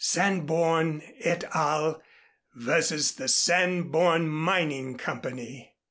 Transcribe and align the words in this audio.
"_Sanborn 0.03 1.03
et 1.19 1.43
al. 1.53 2.01
vs. 2.55 3.11
The 3.11 3.27
Sanborn 3.27 4.27
Mining 4.29 4.97
Company. 4.97 5.75